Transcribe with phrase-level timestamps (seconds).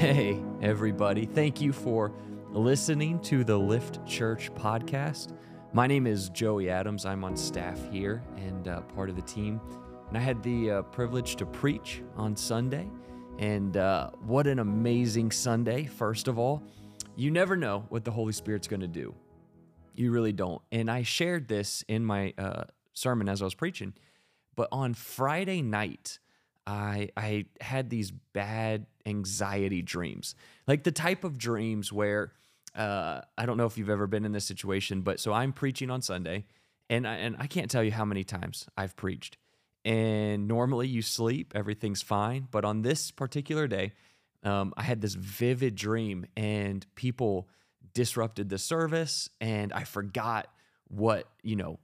[0.00, 1.26] Hey, everybody.
[1.26, 2.10] Thank you for
[2.52, 5.36] listening to the Lift Church podcast.
[5.74, 7.04] My name is Joey Adams.
[7.04, 9.60] I'm on staff here and uh, part of the team.
[10.08, 12.88] And I had the uh, privilege to preach on Sunday.
[13.38, 16.62] And uh, what an amazing Sunday, first of all.
[17.14, 19.14] You never know what the Holy Spirit's going to do.
[19.94, 20.62] You really don't.
[20.72, 23.92] And I shared this in my uh, sermon as I was preaching.
[24.56, 26.20] But on Friday night,
[26.66, 30.34] I I had these bad anxiety dreams,
[30.66, 32.32] like the type of dreams where
[32.74, 35.90] uh, I don't know if you've ever been in this situation, but so I'm preaching
[35.90, 36.44] on Sunday,
[36.88, 39.36] and I, and I can't tell you how many times I've preached.
[39.84, 43.92] And normally you sleep, everything's fine, but on this particular day,
[44.42, 47.48] um, I had this vivid dream, and people
[47.92, 50.48] disrupted the service, and I forgot
[50.88, 51.78] what you know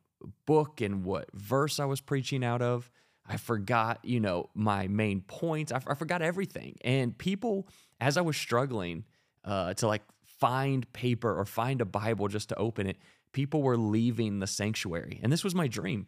[0.46, 2.90] book and what verse I was preaching out of.
[3.28, 5.72] I forgot, you know, my main points.
[5.72, 6.76] I, forgot everything.
[6.82, 7.68] And people,
[8.00, 9.04] as I was struggling
[9.44, 12.98] uh, to like find paper or find a Bible just to open it,
[13.32, 15.20] people were leaving the sanctuary.
[15.22, 16.06] And this was my dream.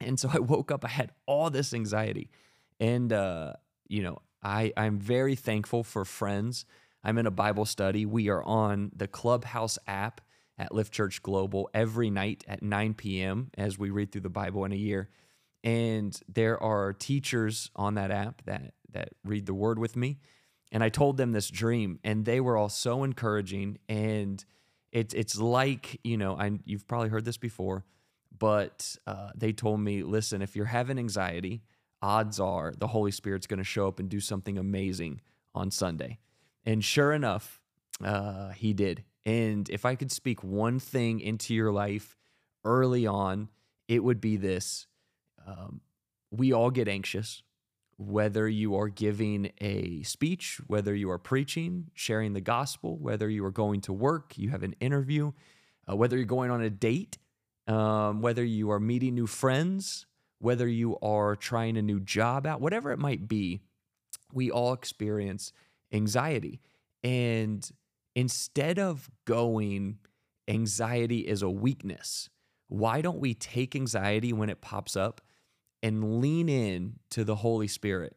[0.00, 2.30] And so I woke up, I had all this anxiety.
[2.78, 3.54] And, uh,
[3.88, 6.64] you know, I, I'm very thankful for friends.
[7.04, 8.06] I'm in a Bible study.
[8.06, 10.20] We are on the Clubhouse app
[10.58, 13.50] at Lift Church Global every night at 9 p.m.
[13.56, 15.08] as we read through the Bible in a year
[15.62, 20.18] and there are teachers on that app that that read the word with me.
[20.72, 24.44] And i told them this dream and they were all so encouraging and
[24.92, 27.84] it's it's like you know I, you've probably heard this before
[28.36, 31.62] but uh, they told me listen if you're having anxiety
[32.02, 35.20] odds are the holy spirit's going to show up and do something amazing
[35.54, 36.18] on sunday.
[36.64, 37.60] And sure enough
[38.04, 39.04] uh, he did.
[39.26, 42.16] And if i could speak one thing into your life
[42.64, 43.48] early on
[43.88, 44.86] it would be this
[45.46, 45.80] um,
[46.30, 47.42] we all get anxious,
[47.96, 53.44] whether you are giving a speech, whether you are preaching, sharing the gospel, whether you
[53.44, 55.32] are going to work, you have an interview,
[55.90, 57.18] uh, whether you're going on a date,
[57.66, 60.06] um, whether you are meeting new friends,
[60.38, 63.60] whether you are trying a new job out, whatever it might be,
[64.32, 65.52] we all experience
[65.92, 66.60] anxiety.
[67.02, 67.68] And
[68.14, 69.98] instead of going,
[70.48, 72.30] anxiety is a weakness,
[72.68, 75.20] why don't we take anxiety when it pops up
[75.82, 78.16] and lean in to the Holy Spirit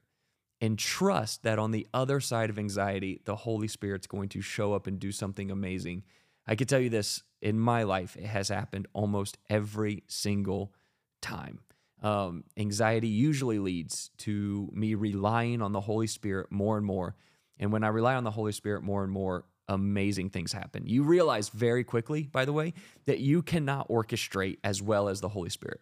[0.61, 4.73] and trust that on the other side of anxiety, the Holy Spirit's going to show
[4.73, 6.03] up and do something amazing.
[6.47, 10.73] I can tell you this in my life, it has happened almost every single
[11.21, 11.59] time.
[12.01, 17.15] Um, anxiety usually leads to me relying on the Holy Spirit more and more.
[17.59, 20.83] And when I rely on the Holy Spirit more and more, amazing things happen.
[20.85, 22.73] You realize very quickly, by the way,
[23.05, 25.81] that you cannot orchestrate as well as the Holy Spirit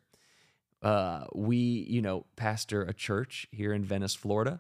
[0.82, 4.60] uh, we, you know, pastor a church here in Venice, Florida.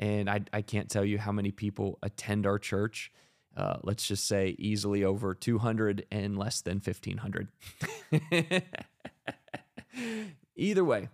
[0.00, 3.12] And I, I can't tell you how many people attend our church.
[3.56, 7.48] Uh, let's just say easily over 200 and less than 1,500.
[10.56, 11.08] Either way,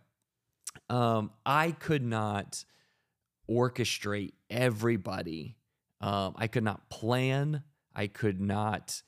[0.89, 2.65] um, I could not
[3.51, 5.57] orchestrate everybody.
[6.01, 7.63] Um, I could not plan.
[7.95, 9.03] I could not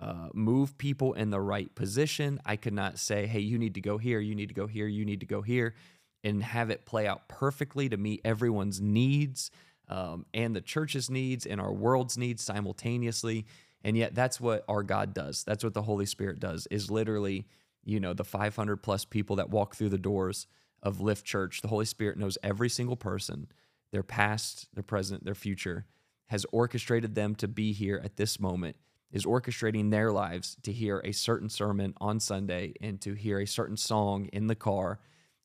[0.00, 2.40] uh, move people in the right position.
[2.44, 4.86] I could not say, hey, you need to go here, you need to go here,
[4.86, 5.74] you need to go here,
[6.22, 9.50] and have it play out perfectly to meet everyone's needs
[9.88, 13.46] um, and the church's needs and our world's needs simultaneously.
[13.82, 15.44] And yet, that's what our God does.
[15.44, 17.46] That's what the Holy Spirit does, is literally,
[17.84, 20.46] you know, the 500 plus people that walk through the doors
[20.82, 21.62] of Lift Church.
[21.62, 23.46] The Holy Spirit knows every single person,
[23.92, 25.86] their past, their present, their future,
[26.26, 28.76] has orchestrated them to be here at this moment
[29.12, 33.46] is orchestrating their lives to hear a certain sermon on Sunday and to hear a
[33.46, 34.98] certain song in the car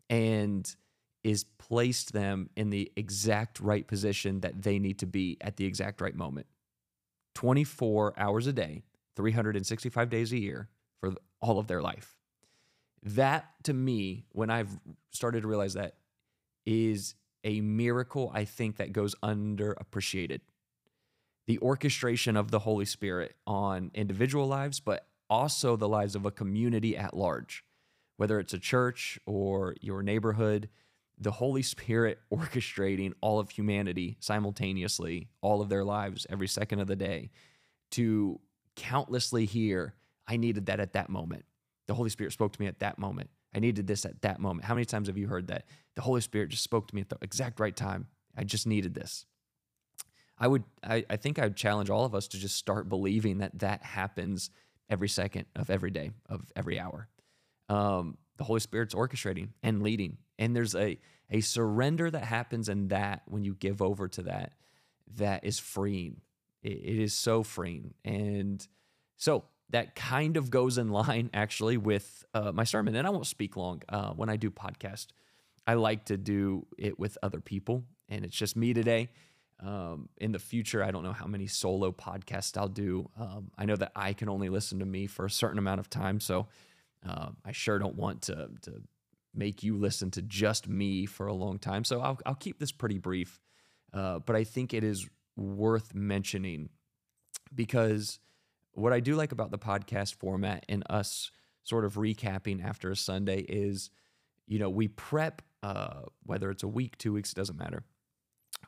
[0.09, 0.75] and
[1.23, 5.66] is placed them in the exact right position that they need to be at the
[5.66, 6.47] exact right moment.
[7.35, 8.83] 24 hours a day,
[9.16, 12.16] 365 days a year for all of their life.
[13.03, 14.79] That to me, when I've
[15.11, 15.96] started to realize that,
[16.66, 20.41] is a miracle I think that goes underappreciated
[21.51, 26.31] the orchestration of the Holy Spirit on individual lives, but also the lives of a
[26.31, 27.65] community at large,
[28.15, 30.69] whether it's a church or your neighborhood,
[31.19, 36.87] the Holy Spirit orchestrating all of humanity simultaneously, all of their lives, every second of
[36.87, 37.31] the day,
[37.91, 38.39] to
[38.77, 39.93] countlessly hear,
[40.25, 41.43] I needed that at that moment.
[41.87, 43.29] The Holy Spirit spoke to me at that moment.
[43.53, 44.63] I needed this at that moment.
[44.63, 45.65] How many times have you heard that?
[45.97, 48.07] The Holy Spirit just spoke to me at the exact right time.
[48.37, 49.25] I just needed this.
[50.41, 53.38] I would, I, I think I would challenge all of us to just start believing
[53.38, 54.49] that that happens
[54.90, 57.08] every second of every day, of every hour.
[57.70, 60.17] Um, the Holy Spirit's orchestrating and leading.
[60.40, 60.97] And there's a,
[61.29, 64.53] a surrender that happens in that when you give over to that,
[65.17, 66.22] that is freeing.
[66.64, 67.94] It, it is so freeing.
[68.03, 68.67] And
[69.17, 72.96] so that kind of goes in line actually with uh, my sermon.
[72.96, 75.08] And I won't speak long uh, when I do podcast.
[75.67, 79.09] I like to do it with other people, and it's just me today.
[79.63, 83.09] Um, in the future, I don't know how many solo podcasts I'll do.
[83.19, 85.90] Um, I know that I can only listen to me for a certain amount of
[85.90, 86.47] time, so
[87.08, 88.81] uh, I sure don't want to to
[89.34, 91.84] make you listen to just me for a long time.
[91.84, 93.40] So I'll I'll keep this pretty brief,
[93.93, 96.69] uh, but I think it is worth mentioning
[97.53, 98.19] because
[98.73, 101.31] what I do like about the podcast format and us
[101.63, 103.91] sort of recapping after a Sunday is,
[104.47, 107.84] you know, we prep uh, whether it's a week, two weeks, it doesn't matter.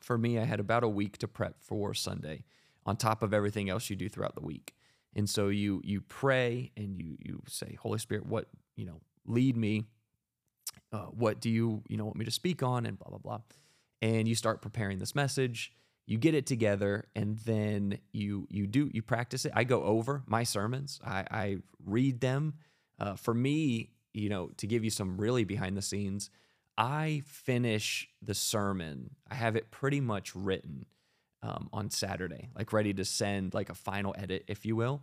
[0.04, 2.44] For me, I had about a week to prep for Sunday
[2.84, 4.74] on top of everything else you do throughout the week.
[5.16, 9.56] And so you you pray and you you say, Holy Spirit, what you know, lead
[9.56, 9.84] me.
[10.92, 13.40] Uh, what do you you know want me to speak on, and blah blah blah.
[14.02, 15.72] And you start preparing this message.
[16.06, 19.52] You get it together, and then you you do you practice it.
[19.54, 21.00] I go over my sermons.
[21.02, 22.54] I, I read them.
[22.98, 26.28] Uh, for me, you know, to give you some really behind the scenes,
[26.76, 30.86] I finish the sermon, I have it pretty much written
[31.42, 35.02] um, on Saturday, like ready to send like a final edit, if you will.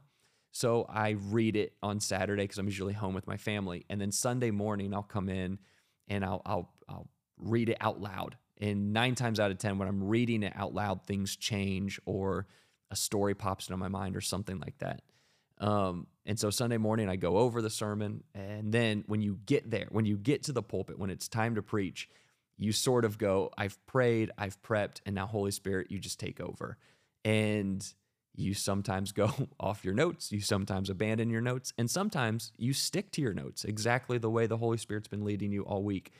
[0.51, 4.11] So I read it on Saturday because I'm usually home with my family, and then
[4.11, 5.59] Sunday morning I'll come in
[6.07, 7.07] and I'll I'll I'll
[7.37, 8.37] read it out loud.
[8.59, 12.47] And nine times out of ten, when I'm reading it out loud, things change or
[12.91, 15.01] a story pops into my mind or something like that.
[15.61, 18.23] Um, and so Sunday morning, I go over the sermon.
[18.33, 21.55] And then when you get there, when you get to the pulpit, when it's time
[21.55, 22.09] to preach,
[22.57, 26.41] you sort of go, I've prayed, I've prepped, and now, Holy Spirit, you just take
[26.41, 26.77] over.
[27.23, 27.85] And
[28.35, 33.11] you sometimes go off your notes, you sometimes abandon your notes, and sometimes you stick
[33.13, 36.11] to your notes exactly the way the Holy Spirit's been leading you all week.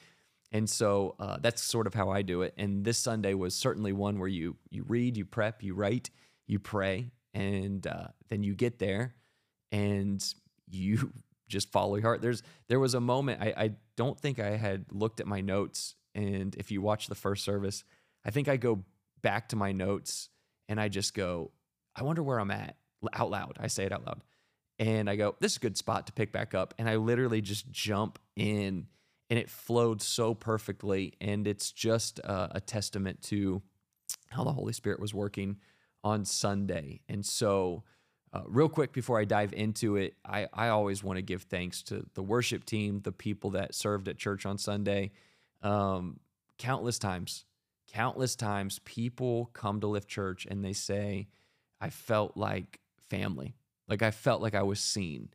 [0.52, 2.54] And so uh, that's sort of how I do it.
[2.58, 6.10] And this Sunday was certainly one where you you read, you prep, you write,
[6.46, 9.16] you pray, and uh, then you get there
[9.72, 10.24] and
[10.70, 11.12] you
[11.48, 12.22] just follow your heart.
[12.22, 15.96] There's there was a moment I, I don't think I had looked at my notes,
[16.16, 17.84] and if you watch the first service,
[18.26, 18.84] I think I go
[19.22, 20.30] back to my notes
[20.68, 21.52] and I just go,
[21.96, 22.78] I wonder where I'm at
[23.14, 23.58] out loud.
[23.60, 24.22] I say it out loud.
[24.80, 26.74] And I go, this is a good spot to pick back up.
[26.78, 28.88] And I literally just jump in
[29.30, 31.14] and it flowed so perfectly.
[31.22, 33.62] And it's just a, a testament to
[34.30, 35.58] how the Holy Spirit was working
[36.04, 37.02] on Sunday.
[37.08, 37.84] And so,
[38.34, 41.82] uh, real quick before I dive into it, I, I always want to give thanks
[41.84, 45.12] to the worship team, the people that served at church on Sunday.
[45.62, 46.20] Um,
[46.58, 47.46] countless times,
[47.92, 51.28] countless times, people come to Lift Church and they say,
[51.82, 52.80] I felt like
[53.10, 53.56] family.
[53.88, 55.30] Like I felt like I was seen.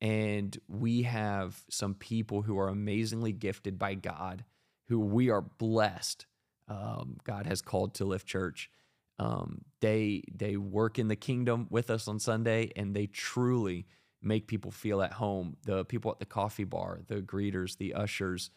[0.00, 4.44] And we have some people who are amazingly gifted by God,
[4.88, 6.26] who we are blessed.
[6.66, 8.70] Um, God has called to Lift Church.
[9.18, 13.86] Um, they they work in the kingdom with us on Sunday, and they truly
[14.22, 15.56] make people feel at home.
[15.64, 18.50] The people at the coffee bar, the greeters, the ushers,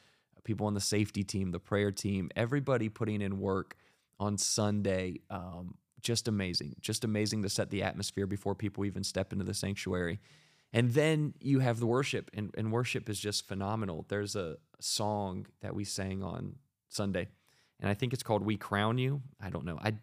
[0.43, 3.75] people on the safety team, the prayer team, everybody putting in work
[4.19, 5.19] on Sunday.
[5.29, 9.53] Um, just amazing, just amazing to set the atmosphere before people even step into the
[9.53, 10.19] sanctuary.
[10.73, 14.05] And then you have the worship, and, and worship is just phenomenal.
[14.07, 16.55] There's a song that we sang on
[16.89, 17.27] Sunday,
[17.79, 19.77] and I think it's called "We Crown You." I don't know.
[19.81, 19.93] I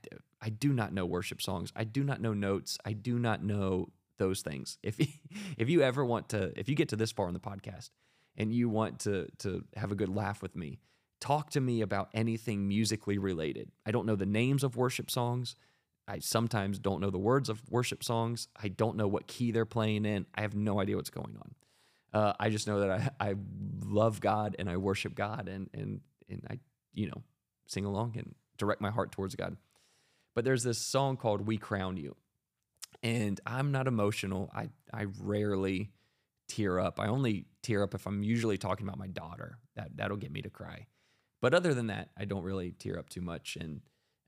[0.41, 1.73] I do not know worship songs.
[1.75, 2.79] I do not know notes.
[2.85, 3.89] I do not know
[4.19, 4.79] those things.
[4.83, 4.99] If
[5.59, 7.91] if you ever want to, if you get to this far in the podcast
[8.37, 10.79] and you want to to have a good laugh with me,
[11.21, 13.71] talk to me about anything musically related.
[13.87, 15.57] I don't know the names of worship songs.
[16.07, 18.49] I sometimes don't know the words of worship songs.
[18.63, 20.27] I don't know what key they're playing in.
[20.35, 21.55] I have no idea what's going on.
[22.13, 23.35] Uh, I just know that I, I
[23.87, 26.59] love God and I worship God and and and I
[26.93, 27.23] you know
[27.67, 29.57] sing along and direct my heart towards God.
[30.35, 32.17] But there's this song called We Crown You.
[33.03, 34.51] And I'm not emotional.
[34.55, 35.91] I, I rarely
[36.49, 37.01] tear up.
[37.01, 39.59] I only tear up if I'm usually talking about my daughter.
[39.77, 40.87] That that'll get me to cry.
[41.41, 43.57] But other than that, I don't really tear up too much.
[43.61, 43.83] And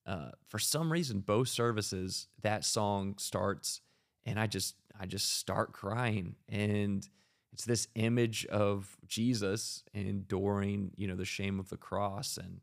[0.05, 3.81] uh, for some reason, both services, that song starts,
[4.25, 6.37] and I just I just start crying.
[6.49, 7.09] And
[7.53, 12.61] it's this image of Jesus enduring, you know, the shame of the cross and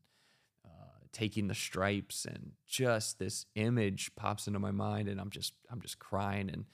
[1.13, 5.79] taking the stripes and just this image pops into my mind and I'm just I'm
[5.79, 6.65] just crying and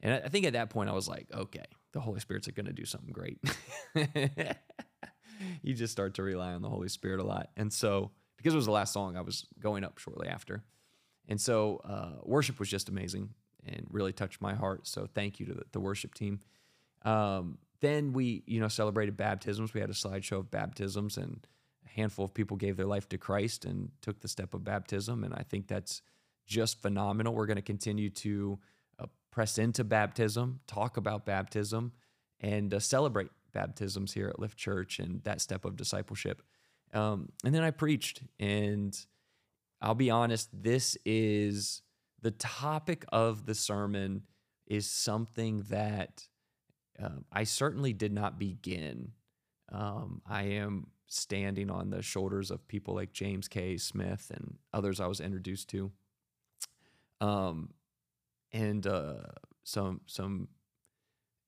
[0.00, 2.72] and I think at that point I was like, okay, the Holy Spirit's going to
[2.72, 3.40] do something great.
[5.62, 7.50] you just start to rely on the Holy Spirit a lot.
[7.56, 10.62] And so, because it was the last song, I was going up shortly after.
[11.28, 13.30] And so, uh, worship was just amazing
[13.66, 14.86] and really touched my heart.
[14.86, 16.40] So, thank you to the, the worship team.
[17.02, 19.74] Um, then we, you know, celebrated baptisms.
[19.74, 21.46] We had a slideshow of baptisms and
[21.94, 25.24] handful of people gave their life to Christ and took the step of baptism.
[25.24, 26.02] And I think that's
[26.46, 27.34] just phenomenal.
[27.34, 28.58] We're going to continue to
[28.98, 31.92] uh, press into baptism, talk about baptism,
[32.40, 36.42] and uh, celebrate baptisms here at Lift Church and that step of discipleship.
[36.94, 38.96] Um, and then I preached, and
[39.80, 41.82] I'll be honest, this is
[42.20, 44.22] the topic of the sermon
[44.66, 46.26] is something that
[47.02, 49.12] um, I certainly did not begin.
[49.70, 53.76] Um, I am standing on the shoulders of people like James K.
[53.76, 55.90] Smith and others I was introduced to,
[57.20, 57.70] um,
[58.52, 59.22] and uh,
[59.64, 60.48] some some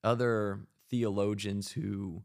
[0.03, 2.23] other theologians who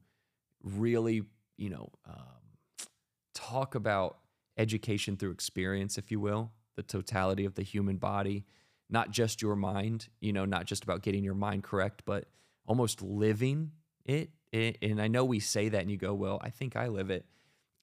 [0.64, 1.24] really,
[1.58, 2.88] you know, um,
[3.34, 4.18] talk about
[4.58, 8.46] education through experience, if you will, the totality of the human body,
[8.90, 12.26] not just your mind, you know, not just about getting your mind correct, but
[12.66, 13.72] almost living
[14.06, 14.30] it.
[14.56, 17.10] It and I know we say that and you go, well, I think I live
[17.10, 17.26] it.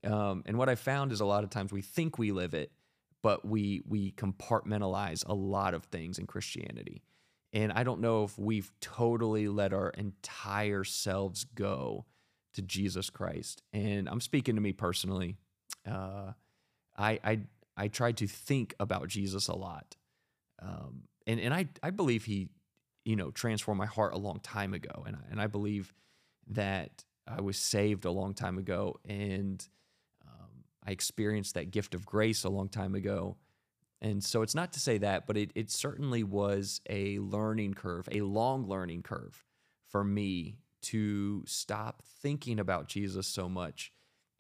[0.04, 2.72] Um, and what I found is a lot of times we think we live it,
[3.22, 7.02] but we we compartmentalize a lot of things in Christianity.
[7.52, 12.06] And I don't know if we've totally let our entire selves go
[12.54, 13.62] to Jesus Christ.
[13.72, 15.36] And I'm speaking to me personally.
[15.88, 16.32] Uh,
[16.96, 17.40] I, I
[17.76, 19.96] I tried to think about Jesus a lot,
[20.60, 22.48] um, and and I I believe he,
[23.04, 25.92] you know, transformed my heart a long time ago, and I, and I believe
[26.48, 29.66] that I was saved a long time ago, and
[30.26, 33.36] um, I experienced that gift of grace a long time ago,
[34.00, 38.08] and so it's not to say that, but it, it certainly was a learning curve,
[38.10, 39.44] a long learning curve
[39.88, 43.92] for me to stop thinking about Jesus so much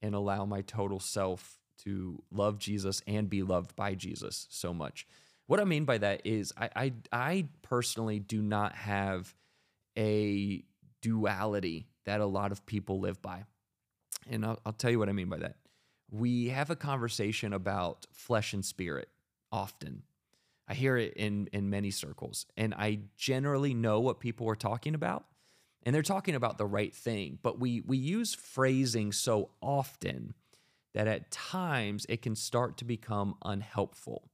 [0.02, 5.06] and allow my total self to love Jesus and be loved by Jesus so much.
[5.46, 9.34] What I mean by that is I I, I personally do not have
[9.96, 10.64] a
[11.00, 13.44] duality that a lot of people live by.
[14.30, 15.56] And I'll, I'll tell you what I mean by that.
[16.10, 19.08] We have a conversation about flesh and spirit
[19.50, 20.02] often.
[20.68, 24.94] I hear it in in many circles, and I generally know what people are talking
[24.94, 25.24] about,
[25.82, 27.38] and they're talking about the right thing.
[27.42, 30.34] But we we use phrasing so often
[30.94, 34.30] that at times it can start to become unhelpful.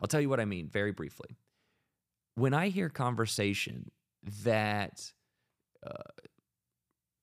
[0.00, 1.36] I'll tell you what I mean very briefly.
[2.34, 3.90] When I hear conversation
[4.44, 5.12] that
[5.86, 5.92] uh,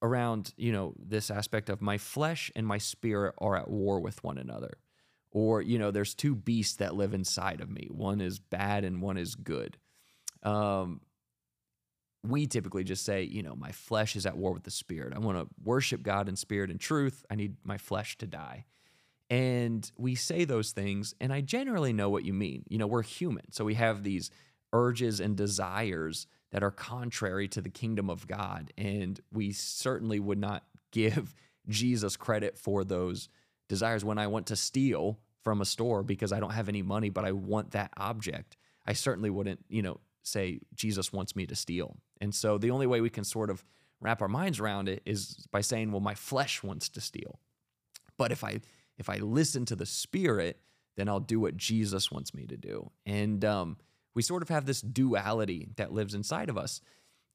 [0.01, 4.23] around you know this aspect of my flesh and my spirit are at war with
[4.23, 4.77] one another.
[5.31, 7.87] Or you know there's two beasts that live inside of me.
[7.91, 9.77] One is bad and one is good.
[10.43, 11.01] Um,
[12.23, 15.13] we typically just say you know my flesh is at war with the spirit.
[15.15, 17.25] I want to worship god in spirit and truth.
[17.29, 18.65] I need my flesh to die.
[19.29, 22.63] And we say those things and i generally know what you mean.
[22.69, 24.31] You know we're human so we have these
[24.73, 30.39] urges and desires that are contrary to the kingdom of god and we certainly would
[30.39, 31.33] not give
[31.67, 33.29] jesus credit for those
[33.67, 37.09] desires when I want to steal from a store because I don't have any money,
[37.09, 38.57] but I want that object.
[38.85, 41.97] I certainly wouldn't, you know, say Jesus wants me to steal.
[42.19, 43.63] And so the only way we can sort of
[43.99, 47.39] wrap our minds around it is by saying, well, my flesh wants to steal.
[48.17, 48.59] But if I
[48.97, 50.59] if I listen to the spirit,
[50.95, 52.91] then I'll do what Jesus wants me to do.
[53.05, 53.77] And um,
[54.17, 56.81] we sort of have this duality that lives inside of us.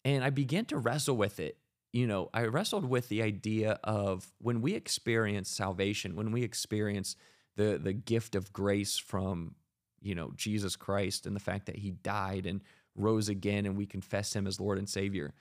[0.04, 1.56] And I began to wrestle with it
[1.92, 7.16] you know, I wrestled with the idea of when we experience salvation, when we experience
[7.56, 9.54] the the gift of grace from,
[10.00, 12.62] you know, Jesus Christ and the fact that he died and
[12.94, 15.34] rose again and we confess him as Lord and Savior.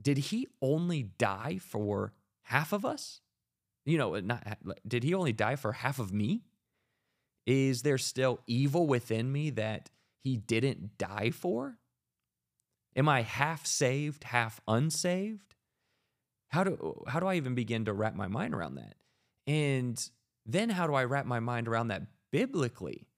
[0.00, 3.20] Did he only die for half of us?
[3.86, 6.42] You know, not did he only die for half of me?
[7.46, 9.88] Is there still evil within me that
[10.24, 11.78] he didn't die for?
[12.96, 15.54] Am I half saved, half unsaved?
[16.54, 18.94] how do how do I even begin to wrap my mind around that?
[19.46, 20.00] And
[20.46, 23.08] then how do I wrap my mind around that biblically?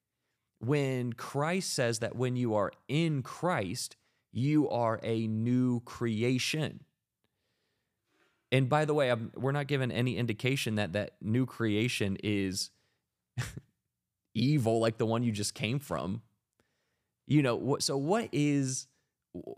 [0.58, 3.96] When Christ says that when you are in Christ,
[4.32, 6.80] you are a new creation.
[8.50, 12.70] And by the way, I'm, we're not given any indication that that new creation is
[14.34, 16.22] evil like the one you just came from.
[17.26, 18.86] You know, so what is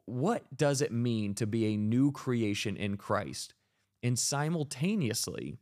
[0.06, 3.54] what does it mean to be a new creation in Christ?
[4.02, 5.58] and simultaneously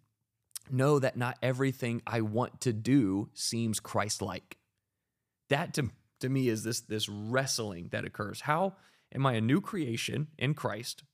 [0.70, 4.58] know that not everything I want to do seems Christ like.
[5.48, 8.42] That to, to me is this, this wrestling that occurs.
[8.42, 8.74] How
[9.14, 11.04] am I a new creation in Christ?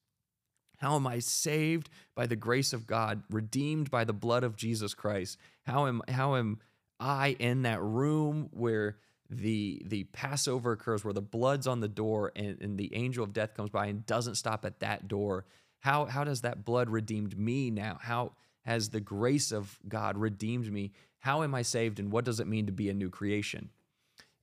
[0.78, 4.94] How am I saved by the grace of God, redeemed by the blood of Jesus
[4.94, 5.38] Christ?
[5.64, 6.58] How am, how am
[6.98, 8.96] I in that room where
[9.36, 13.32] the the Passover occurs, where the blood's on the door and, and the angel of
[13.32, 15.44] death comes by and doesn't stop at that door
[15.82, 17.98] how, how does that blood redeemed me now?
[18.00, 18.32] How
[18.64, 20.92] has the grace of God redeemed me?
[21.18, 21.98] How am I saved?
[21.98, 23.70] And what does it mean to be a new creation?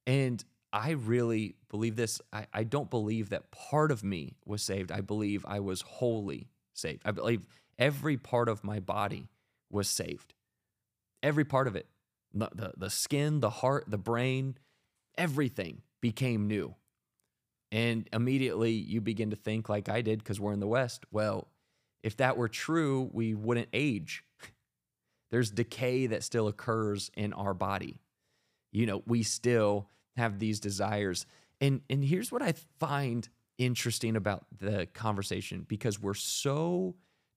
[0.05, 0.43] And
[0.73, 2.19] I really believe this.
[2.33, 4.91] I, I don't believe that part of me was saved.
[4.91, 7.03] I believe I was wholly saved.
[7.05, 9.29] I believe every part of my body
[9.69, 10.33] was saved.
[11.23, 11.87] Every part of it
[12.33, 14.57] the, the, the skin, the heart, the brain,
[15.19, 16.73] everything became new.
[17.71, 21.05] And immediately you begin to think, like I did, because we're in the West.
[21.11, 21.49] Well,
[22.01, 24.23] if that were true, we wouldn't age.
[25.31, 28.01] There's decay that still occurs in our body.
[28.71, 31.27] You know, we still have these desires.
[31.61, 36.95] And and here's what I find interesting about the conversation because we're so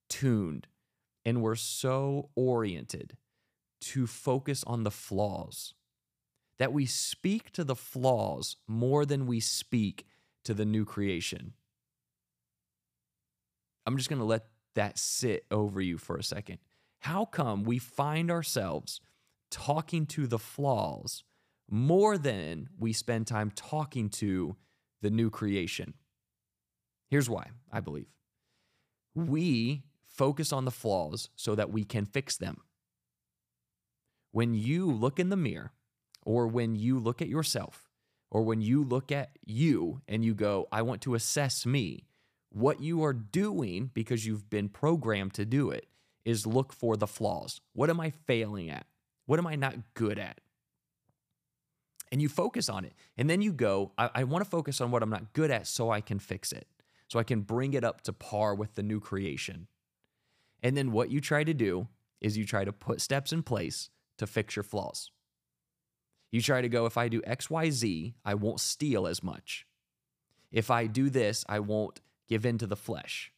[0.08, 0.68] tuned
[1.24, 3.16] and we're so oriented
[3.80, 5.74] to focus on the flaws
[6.58, 10.06] that we speak to the flaws more than we speak
[10.44, 11.54] to the new creation.
[13.86, 16.58] I'm just going to let that sit over you for a second.
[17.00, 19.00] How come we find ourselves
[19.50, 21.24] talking to the flaws
[21.70, 24.56] more than we spend time talking to
[25.00, 25.94] the new creation.
[27.08, 28.08] Here's why, I believe.
[29.14, 32.58] We focus on the flaws so that we can fix them.
[34.30, 35.72] When you look in the mirror,
[36.22, 37.90] or when you look at yourself,
[38.30, 42.06] or when you look at you and you go, I want to assess me,
[42.50, 45.86] what you are doing because you've been programmed to do it
[46.24, 47.60] is look for the flaws.
[47.72, 48.86] What am I failing at?
[49.26, 50.40] What am I not good at?
[52.12, 52.92] and you focus on it.
[53.16, 55.66] And then you go, I, I want to focus on what I'm not good at
[55.66, 56.68] so I can fix it,
[57.08, 59.66] so I can bring it up to par with the new creation.
[60.62, 61.88] And then what you try to do
[62.20, 63.88] is you try to put steps in place
[64.18, 65.10] to fix your flaws.
[66.32, 69.66] You try to go, if I do X, Y, Z, I won't steal as much.
[70.50, 73.32] If I do this, I won't give in to the flesh.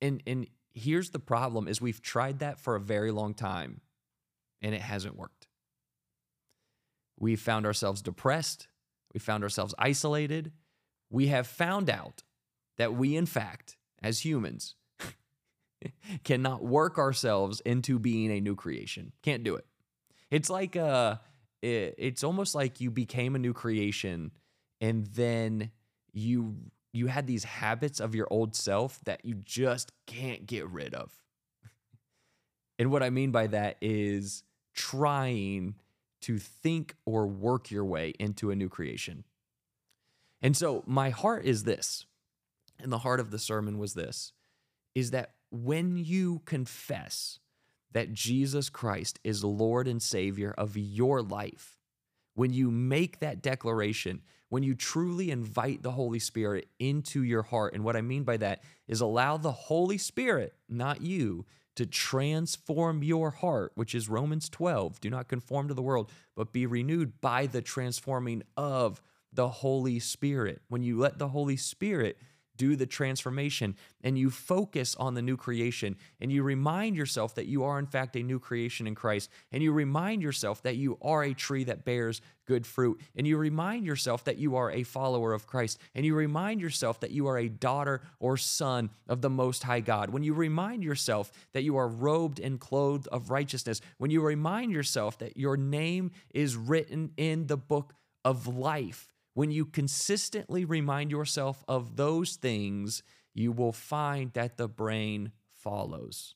[0.00, 3.80] And, and here's the problem is we've tried that for a very long time
[4.60, 5.48] and it hasn't worked
[7.18, 8.68] we found ourselves depressed.
[9.12, 10.52] We found ourselves isolated.
[11.10, 12.22] We have found out
[12.76, 14.74] that we, in fact, as humans,
[16.24, 19.12] cannot work ourselves into being a new creation.
[19.22, 19.66] Can't do it.
[20.30, 21.16] It's like uh
[21.62, 24.30] it, it's almost like you became a new creation
[24.80, 25.70] and then
[26.12, 26.56] you
[26.92, 31.12] you had these habits of your old self that you just can't get rid of.
[32.78, 34.42] and what I mean by that is
[34.74, 35.74] trying
[36.22, 39.24] to think or work your way into a new creation.
[40.40, 42.06] And so my heart is this,
[42.80, 44.32] and the heart of the sermon was this
[44.94, 47.38] is that when you confess
[47.92, 51.78] that Jesus Christ is Lord and Savior of your life,
[52.34, 57.74] when you make that declaration, when you truly invite the Holy Spirit into your heart,
[57.74, 61.46] and what I mean by that is allow the Holy Spirit, not you,
[61.76, 65.00] to transform your heart, which is Romans 12.
[65.00, 69.00] Do not conform to the world, but be renewed by the transforming of
[69.32, 70.60] the Holy Spirit.
[70.68, 72.18] When you let the Holy Spirit
[72.58, 77.46] do the transformation and you focus on the new creation and you remind yourself that
[77.46, 80.98] you are, in fact, a new creation in Christ, and you remind yourself that you
[81.00, 84.82] are a tree that bears good fruit, and you remind yourself that you are a
[84.82, 89.20] follower of Christ, and you remind yourself that you are a daughter or son of
[89.20, 93.30] the Most High God, when you remind yourself that you are robed and clothed of
[93.30, 97.92] righteousness, when you remind yourself that your name is written in the book
[98.24, 104.66] of life when you consistently remind yourself of those things, you will find that the
[104.66, 106.34] brain follows.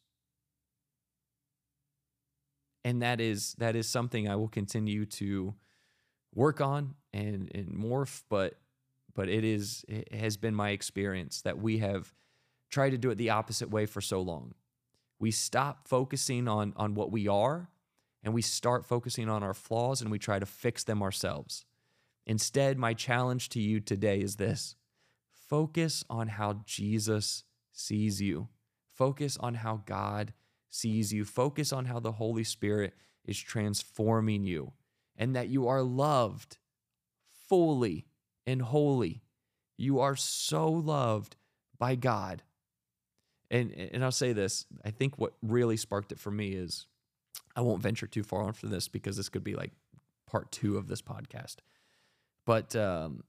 [2.84, 5.52] And that is that is something I will continue to
[6.32, 8.54] work on and, and morph, but
[9.16, 12.14] but it is it has been my experience that we have
[12.70, 14.54] tried to do it the opposite way for so long.
[15.18, 17.68] We stop focusing on on what we are
[18.22, 21.64] and we start focusing on our flaws and we try to fix them ourselves.
[22.26, 24.76] Instead, my challenge to you today is this
[25.48, 28.48] focus on how Jesus sees you,
[28.86, 30.32] focus on how God
[30.70, 34.72] sees you, focus on how the Holy Spirit is transforming you,
[35.16, 36.58] and that you are loved
[37.48, 38.06] fully
[38.46, 39.22] and wholly.
[39.76, 41.36] You are so loved
[41.78, 42.42] by God.
[43.50, 46.86] And, and I'll say this I think what really sparked it for me is
[47.54, 49.72] I won't venture too far on for this because this could be like
[50.26, 51.56] part two of this podcast.
[52.46, 53.24] But um,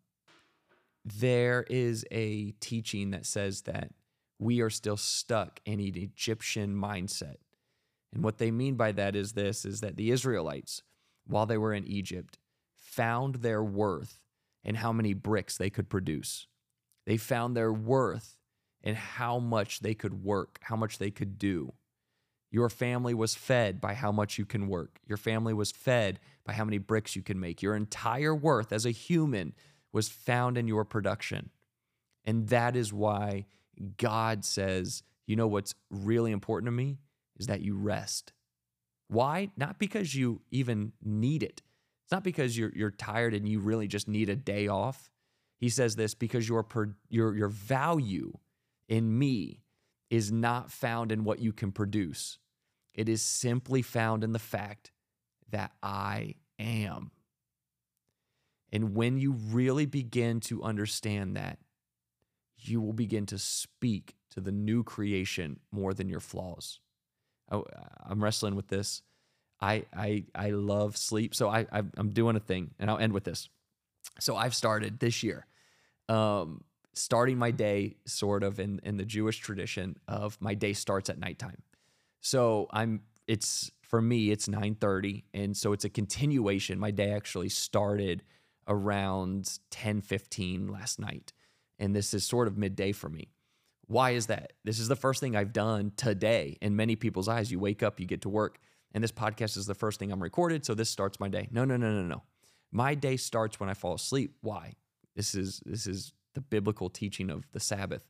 [1.06, 3.92] there is a teaching that says that
[4.40, 7.36] we are still stuck in an Egyptian mindset.
[8.14, 10.84] And what they mean by that is this is that the Israelites,
[11.28, 12.38] while they were in Egypt,
[12.76, 14.20] found their worth
[14.64, 16.48] in how many bricks they could produce.
[17.06, 18.38] They found their worth
[18.82, 21.74] in how much they could work, how much they could do.
[22.54, 25.00] Your family was fed by how much you can work.
[25.08, 27.64] Your family was fed by how many bricks you can make.
[27.64, 29.56] Your entire worth as a human
[29.92, 31.50] was found in your production.
[32.24, 33.48] And that is why
[33.98, 37.00] God says, you know what's really important to me
[37.38, 38.34] is that you rest.
[39.08, 39.50] Why?
[39.58, 41.64] Not because you even need it.
[42.06, 45.10] It's not because you're you're tired and you really just need a day off.
[45.60, 46.68] He says this because your
[47.10, 48.34] your your value
[48.88, 49.64] in me
[50.12, 52.38] is not found in what you can produce.
[52.94, 54.92] It is simply found in the fact
[55.50, 57.12] that I am.
[58.72, 61.60] And when you really begin to understand that,
[62.58, 66.80] you will begin to speak to the new creation more than your flaws.
[67.52, 67.66] Oh,
[68.04, 69.02] I'm wrestling with this.
[69.62, 73.24] I I I love sleep, so I I'm doing a thing, and I'll end with
[73.24, 73.50] this.
[74.20, 75.46] So I've started this year,
[76.10, 81.10] um, starting my day sort of in in the Jewish tradition of my day starts
[81.10, 81.62] at nighttime.
[82.24, 86.80] So I'm it's for me it's 9:30 and so it's a continuation.
[86.80, 88.24] My day actually started
[88.68, 91.34] around 10:15 last night
[91.78, 93.34] and this is sort of midday for me.
[93.88, 94.54] Why is that?
[94.64, 97.52] This is the first thing I've done today in many people's eyes.
[97.52, 98.58] You wake up, you get to work,
[98.94, 101.50] and this podcast is the first thing I'm recorded, so this starts my day.
[101.52, 102.24] No, no, no, no, no.
[102.72, 104.38] My day starts when I fall asleep.
[104.40, 104.76] Why?
[105.14, 108.04] This is this is the biblical teaching of the Sabbath.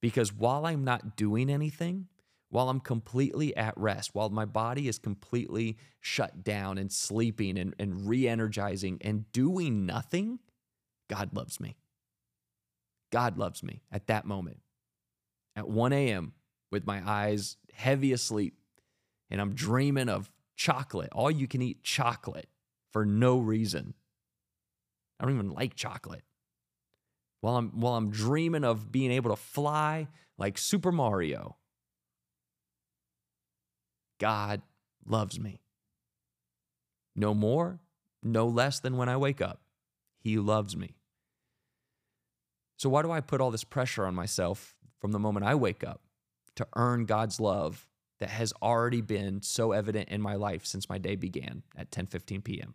[0.00, 2.06] Because while I'm not doing anything,
[2.50, 7.74] while I'm completely at rest, while my body is completely shut down and sleeping and,
[7.78, 10.38] and re energizing and doing nothing,
[11.08, 11.76] God loves me.
[13.10, 14.60] God loves me at that moment.
[15.56, 16.32] At 1 a.m.,
[16.70, 18.54] with my eyes heavy asleep,
[19.30, 22.48] and I'm dreaming of chocolate, all you can eat chocolate
[22.92, 23.94] for no reason.
[25.18, 26.24] I don't even like chocolate.
[27.40, 31.56] While I'm while I'm dreaming of being able to fly like Super Mario,
[34.18, 34.62] God
[35.06, 35.60] loves me.
[37.16, 37.80] No more,
[38.22, 39.60] no less than when I wake up.
[40.20, 40.96] He loves me.
[42.76, 45.82] So, why do I put all this pressure on myself from the moment I wake
[45.82, 46.02] up
[46.56, 47.86] to earn God's love
[48.20, 52.06] that has already been so evident in my life since my day began at 10
[52.06, 52.74] 15 p.m.?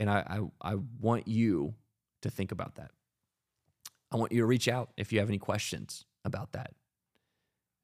[0.00, 1.74] And I, I, I want you
[2.22, 2.90] to think about that.
[4.10, 6.72] I want you to reach out if you have any questions about that.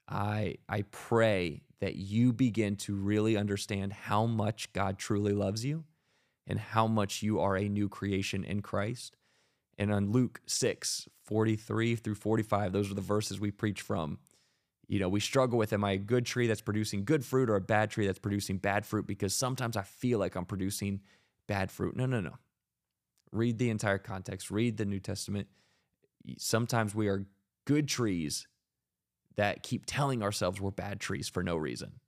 [0.08, 5.84] I I pray that you begin to really understand how much God truly loves you
[6.46, 9.16] and how much you are a new creation in Christ.
[9.76, 14.18] And on Luke 6, 43 through 45, those are the verses we preach from.
[14.86, 17.56] You know, we struggle with am I a good tree that's producing good fruit or
[17.56, 19.06] a bad tree that's producing bad fruit?
[19.06, 21.00] Because sometimes I feel like I'm producing
[21.48, 21.96] bad fruit.
[21.96, 22.34] No, no, no.
[23.32, 25.48] Read the entire context, read the New Testament.
[26.38, 27.26] Sometimes we are
[27.64, 28.46] good trees
[29.36, 32.00] that keep telling ourselves we're bad trees for no reason.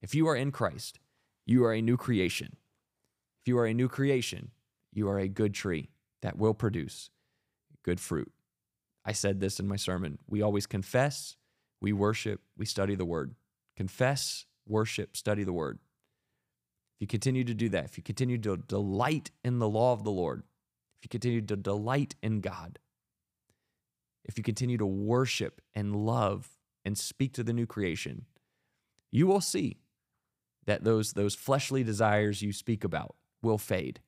[0.00, 0.98] If you are in Christ,
[1.46, 2.56] you are a new creation.
[3.40, 4.50] If you are a new creation,
[4.92, 5.90] you are a good tree
[6.22, 7.10] that will produce
[7.82, 8.32] good fruit.
[9.04, 10.18] I said this in my sermon.
[10.28, 11.36] We always confess,
[11.80, 13.34] we worship, we study the word.
[13.76, 15.78] Confess, worship, study the word.
[16.96, 20.04] If you continue to do that, if you continue to delight in the law of
[20.04, 20.44] the Lord,
[20.98, 22.78] if you continue to delight in God,
[24.24, 26.48] if you continue to worship and love
[26.84, 28.26] and speak to the new creation,
[29.10, 29.78] you will see
[30.66, 34.00] that those, those fleshly desires you speak about will fade.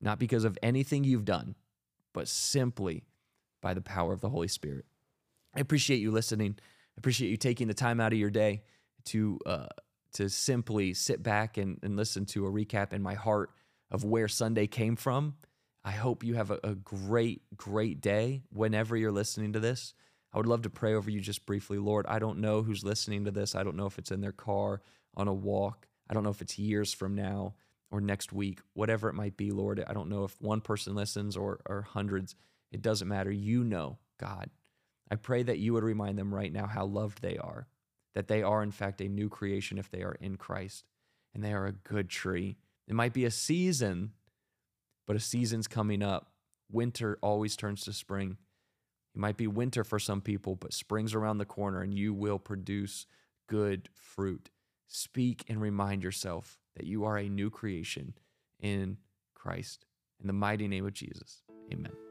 [0.00, 1.54] Not because of anything you've done,
[2.12, 3.04] but simply
[3.60, 4.84] by the power of the Holy Spirit.
[5.54, 6.56] I appreciate you listening.
[6.58, 8.62] I appreciate you taking the time out of your day
[9.06, 9.66] to uh,
[10.12, 13.50] to simply sit back and, and listen to a recap in my heart
[13.90, 15.34] of where Sunday came from
[15.84, 19.94] I hope you have a, a, great, great day whenever you're listening to this.
[20.32, 21.78] I would love to pray over you just briefly.
[21.78, 23.54] Lord, I don't know who's listening to this.
[23.54, 24.82] I don't know if it's in their car,
[25.16, 25.86] on a walk.
[26.08, 27.54] I don't know if it's years from now
[27.90, 29.82] or next week, whatever it might be, Lord.
[29.86, 32.36] I don't know if one person listens or, or hundreds.
[32.70, 33.30] It doesn't matter.
[33.30, 34.50] You know, God.
[35.10, 37.66] I pray that you would remind them right now how loved they are,
[38.14, 40.84] that they are, in fact, a new creation if they are in Christ,
[41.34, 42.58] and they are a good tree.
[42.86, 44.12] It might be a season
[45.10, 46.30] but a season's coming up.
[46.70, 48.36] Winter always turns to spring.
[49.12, 52.38] It might be winter for some people, but spring's around the corner and you will
[52.38, 53.06] produce
[53.48, 54.50] good fruit.
[54.86, 58.14] Speak and remind yourself that you are a new creation
[58.60, 58.98] in
[59.34, 59.84] Christ.
[60.20, 61.42] In the mighty name of Jesus,
[61.72, 62.09] amen.